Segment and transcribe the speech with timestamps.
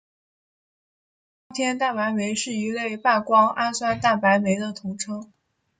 [1.49, 5.31] 胱天蛋白酶是一类半胱氨酸蛋白酶的统称。